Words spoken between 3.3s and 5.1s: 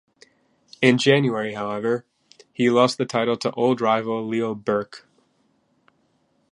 to old rival Leo Burke.